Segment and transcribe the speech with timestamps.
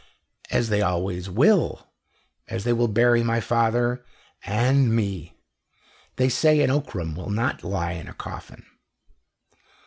[0.49, 1.85] "As they always will
[2.47, 4.03] as they will bury my father,
[4.43, 5.37] and me.
[6.15, 8.65] They say an Ockram will not lie in a coffin."